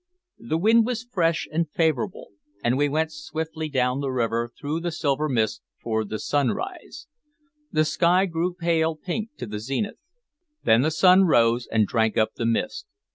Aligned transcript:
The 0.39 0.57
wind 0.57 0.87
was 0.87 1.03
fresh 1.03 1.47
and 1.51 1.69
favorable, 1.69 2.29
and 2.63 2.75
we 2.75 2.89
went 2.89 3.11
swiftly 3.11 3.69
down 3.69 3.99
the 3.99 4.09
river 4.09 4.49
through 4.59 4.79
the 4.79 4.91
silver 4.91 5.29
mist 5.29 5.61
toward 5.83 6.09
the 6.09 6.17
sunrise. 6.17 7.05
The 7.71 7.85
sky 7.85 8.25
grew 8.25 8.55
pale 8.55 8.95
pink 8.95 9.29
to 9.37 9.45
the 9.45 9.59
zenith; 9.59 9.99
then 10.63 10.81
the 10.81 10.89
sun 10.89 11.25
rose 11.25 11.67
and 11.67 11.85
drank 11.85 12.17
up 12.17 12.33
the 12.33 12.47
mist. 12.47 12.87